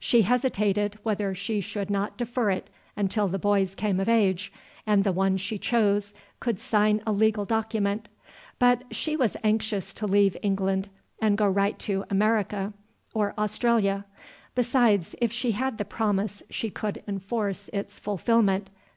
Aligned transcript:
She 0.00 0.22
hesitated 0.22 0.98
whether 1.04 1.36
she 1.36 1.60
should 1.60 1.88
not 1.88 2.16
defer 2.18 2.50
it 2.50 2.68
until 2.96 3.28
the 3.28 3.38
boys 3.38 3.76
came 3.76 4.00
of 4.00 4.08
age, 4.08 4.52
and 4.84 5.04
the 5.04 5.12
one 5.12 5.36
she 5.36 5.56
chose 5.56 6.12
could 6.40 6.58
sign 6.58 7.00
a 7.06 7.12
legal 7.12 7.44
document; 7.44 8.08
but 8.58 8.82
she 8.92 9.14
was 9.16 9.36
anxious 9.44 9.94
to 9.94 10.06
leave 10.08 10.36
England, 10.42 10.88
and 11.22 11.38
go 11.38 11.46
right 11.46 11.74
away 11.74 12.02
to 12.04 12.04
America 12.10 12.72
or 13.14 13.34
Australia. 13.38 14.04
Besides, 14.56 15.14
if 15.20 15.30
she 15.30 15.52
had 15.52 15.78
the 15.78 15.84
promise 15.84 16.42
she 16.50 16.70
could 16.70 17.00
enforce 17.06 17.70
its 17.72 18.00
fulfilment. 18.00 18.70